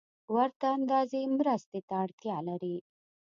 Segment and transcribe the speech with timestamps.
[0.35, 2.77] ورته اندازې مرستې ته اړتیا لري